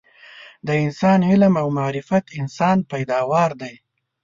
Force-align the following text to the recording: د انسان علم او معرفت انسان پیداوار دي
د 0.67 0.69
انسان 0.83 1.19
علم 1.29 1.53
او 1.61 1.67
معرفت 1.77 2.25
انسان 2.39 2.77
پیداوار 2.91 3.51
دي 3.61 3.73